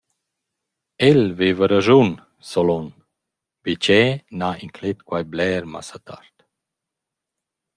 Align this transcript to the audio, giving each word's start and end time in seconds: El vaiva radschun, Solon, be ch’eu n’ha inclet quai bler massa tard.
El 1.07 1.19
vaiva 1.37 1.65
radschun, 1.69 2.09
Solon, 2.51 2.87
be 3.61 3.71
ch’eu 3.83 4.09
n’ha 4.37 4.51
inclet 4.65 4.97
quai 5.07 5.23
bler 5.33 5.61
massa 5.73 5.99
tard. 6.07 6.35